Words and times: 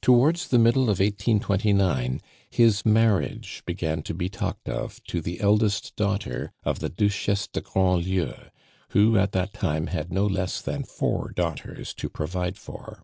Towards 0.00 0.46
the 0.46 0.60
middle 0.60 0.82
of 0.84 1.00
1829 1.00 2.20
his 2.50 2.86
marriage 2.86 3.64
began 3.66 4.00
to 4.02 4.14
be 4.14 4.28
talked 4.28 4.68
of 4.68 5.02
to 5.08 5.20
the 5.20 5.40
eldest 5.40 5.96
daughter 5.96 6.52
of 6.62 6.78
the 6.78 6.88
Duchesse 6.88 7.48
de 7.48 7.60
Grandlieu, 7.60 8.34
who 8.90 9.18
at 9.18 9.32
that 9.32 9.52
time 9.52 9.88
had 9.88 10.12
no 10.12 10.24
less 10.26 10.62
than 10.62 10.84
four 10.84 11.32
daughters 11.32 11.92
to 11.94 12.08
provide 12.08 12.56
for. 12.56 13.02